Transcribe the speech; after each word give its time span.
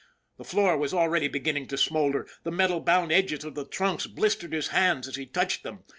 The 0.39 0.43
floor 0.43 0.77
was 0.79 0.95
already 0.95 1.27
begin 1.27 1.53
ning 1.53 1.67
to 1.67 1.77
smolder, 1.77 2.27
the 2.41 2.49
metal 2.51 2.79
bound 2.79 3.11
edges 3.11 3.43
of 3.43 3.53
the 3.53 3.65
trunks 3.67 4.07
blistered 4.07 4.51
his 4.51 4.69
hands 4.69 5.07
as 5.07 5.15
he 5.15 5.27
touched 5.27 5.61
them. 5.61 5.83